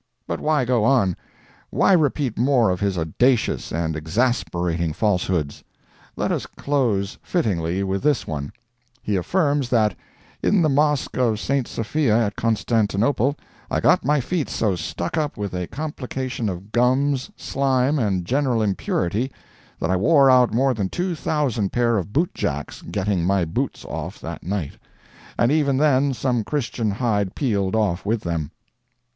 [0.25, 1.15] But why go on?
[1.69, 5.63] Why repeat more of his audacious and exasperating falsehoods?
[6.15, 8.51] Let us close fittingly with this one:
[9.03, 9.93] he affirms that
[10.41, 11.67] "in the mosque of St.
[11.67, 13.37] Sophia at Constantinople
[13.69, 18.63] I got my feet so stuck up with a complication of gums, slime, and general
[18.63, 19.31] impurity,
[19.79, 24.19] that I wore out more than two thousand pair of bootjacks getting my boots off
[24.21, 24.79] that night,
[25.37, 28.49] and even then some Christian hide peeled off with them."